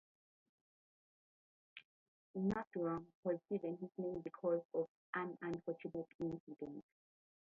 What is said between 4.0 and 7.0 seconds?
because of an unfortunate incident.